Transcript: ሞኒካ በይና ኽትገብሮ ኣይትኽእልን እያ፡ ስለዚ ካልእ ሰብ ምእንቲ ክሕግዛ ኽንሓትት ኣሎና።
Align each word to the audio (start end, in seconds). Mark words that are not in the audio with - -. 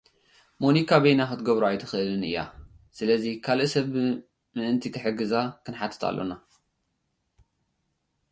ሞኒካ 0.63 0.89
በይና 1.03 1.21
ኽትገብሮ 1.31 1.63
ኣይትኽእልን 1.67 2.23
እያ፡ 2.29 2.37
ስለዚ 2.97 3.23
ካልእ 3.45 3.69
ሰብ 3.73 3.87
ምእንቲ 4.55 4.83
ክሕግዛ 4.95 5.33
ኽንሓትት 5.65 6.01
ኣሎና። 6.09 6.31